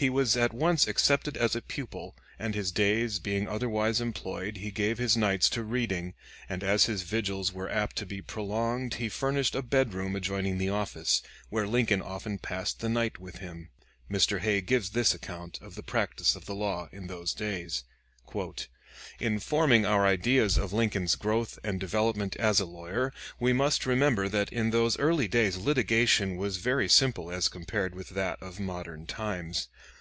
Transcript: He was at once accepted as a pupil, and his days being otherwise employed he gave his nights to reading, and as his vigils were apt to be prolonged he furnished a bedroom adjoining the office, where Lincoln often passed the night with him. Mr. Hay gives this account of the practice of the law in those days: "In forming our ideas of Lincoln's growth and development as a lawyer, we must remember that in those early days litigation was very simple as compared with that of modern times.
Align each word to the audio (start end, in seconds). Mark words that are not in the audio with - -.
He 0.00 0.08
was 0.10 0.36
at 0.36 0.52
once 0.54 0.86
accepted 0.86 1.36
as 1.36 1.56
a 1.56 1.60
pupil, 1.60 2.14
and 2.38 2.54
his 2.54 2.70
days 2.70 3.18
being 3.18 3.48
otherwise 3.48 4.00
employed 4.00 4.58
he 4.58 4.70
gave 4.70 4.98
his 4.98 5.16
nights 5.16 5.48
to 5.48 5.64
reading, 5.64 6.14
and 6.48 6.62
as 6.62 6.84
his 6.84 7.02
vigils 7.02 7.52
were 7.52 7.68
apt 7.68 7.96
to 7.96 8.06
be 8.06 8.22
prolonged 8.22 8.94
he 8.94 9.08
furnished 9.08 9.56
a 9.56 9.60
bedroom 9.62 10.14
adjoining 10.14 10.58
the 10.58 10.68
office, 10.70 11.20
where 11.48 11.66
Lincoln 11.66 12.00
often 12.00 12.38
passed 12.38 12.78
the 12.78 12.88
night 12.88 13.18
with 13.18 13.38
him. 13.38 13.70
Mr. 14.08 14.38
Hay 14.38 14.60
gives 14.60 14.90
this 14.90 15.14
account 15.14 15.58
of 15.60 15.74
the 15.74 15.82
practice 15.82 16.36
of 16.36 16.46
the 16.46 16.54
law 16.54 16.88
in 16.92 17.08
those 17.08 17.34
days: 17.34 17.82
"In 19.20 19.38
forming 19.38 19.86
our 19.86 20.04
ideas 20.06 20.58
of 20.58 20.72
Lincoln's 20.72 21.14
growth 21.14 21.58
and 21.62 21.78
development 21.80 22.34
as 22.36 22.58
a 22.60 22.66
lawyer, 22.66 23.12
we 23.38 23.52
must 23.52 23.86
remember 23.86 24.28
that 24.28 24.52
in 24.52 24.70
those 24.70 24.98
early 24.98 25.28
days 25.28 25.56
litigation 25.56 26.36
was 26.36 26.56
very 26.56 26.88
simple 26.88 27.30
as 27.30 27.48
compared 27.48 27.94
with 27.94 28.10
that 28.10 28.42
of 28.42 28.58
modern 28.60 29.06
times. 29.06 29.68